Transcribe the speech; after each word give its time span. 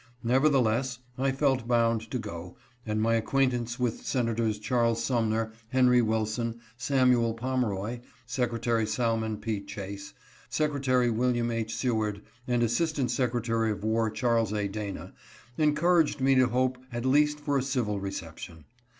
Nevertheless, 0.23 0.97
I 1.15 1.31
felt 1.31 1.67
bound 1.67 2.09
to 2.09 2.17
go, 2.17 2.57
and 2.87 2.99
my 2.99 3.13
acquaintance 3.13 3.79
with 3.79 4.03
Senators 4.03 4.57
Charles 4.57 5.03
Sum 5.03 5.29
ner, 5.29 5.53
Henry 5.69 6.01
Wilson, 6.01 6.59
Samuel 6.75 7.35
Pomeroy, 7.35 7.99
Secretary 8.25 8.87
Salmon 8.87 9.37
P. 9.37 9.61
Chase, 9.63 10.15
Secretary 10.49 11.11
William 11.11 11.51
H. 11.51 11.75
Seward, 11.75 12.23
and 12.47 12.63
Assistant 12.63 13.11
Secretary 13.11 13.69
of 13.69 13.83
War 13.83 14.09
Charles 14.09 14.51
A. 14.53 14.67
Dana 14.67 15.13
encouraged 15.59 16.19
me 16.19 16.33
to 16.33 16.47
hope 16.47 16.79
at 16.91 17.05
least 17.05 17.39
for 17.39 17.55
a 17.55 17.61
civil 17.61 17.99
reception. 17.99 18.65